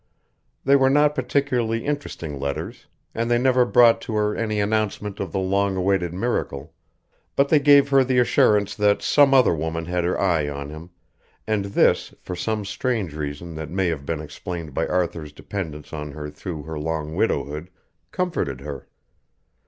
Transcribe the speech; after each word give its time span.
They 0.65 0.75
were 0.75 0.89
not 0.89 1.13
particularly 1.13 1.85
interesting 1.85 2.39
letters, 2.39 2.87
and 3.13 3.29
they 3.29 3.37
never 3.37 3.65
brought 3.65 4.01
to 4.01 4.15
her 4.15 4.35
any 4.35 4.59
announcement 4.59 5.19
of 5.19 5.31
the 5.31 5.37
long 5.37 5.75
awaited 5.75 6.11
miracle, 6.11 6.73
but 7.35 7.49
they 7.49 7.59
gave 7.59 7.89
her 7.89 8.03
the 8.03 8.17
assurance 8.17 8.73
that 8.73 9.03
some 9.03 9.31
other 9.31 9.53
woman 9.53 9.85
had 9.85 10.03
her 10.03 10.19
eye 10.19 10.49
on 10.49 10.71
him, 10.71 10.89
and 11.45 11.65
this, 11.65 12.15
for 12.19 12.35
some 12.35 12.65
strange 12.65 13.13
reason 13.13 13.53
that 13.53 13.69
may 13.69 13.89
have 13.89 14.03
been 14.03 14.21
explained 14.21 14.73
by 14.73 14.87
Arthur's 14.87 15.31
dependence 15.33 15.93
on 15.93 16.13
her 16.13 16.31
through 16.31 16.63
her 16.63 16.79
long 16.79 17.13
widowhood, 17.13 17.69
comforted 18.11 18.61
her. 18.61 18.87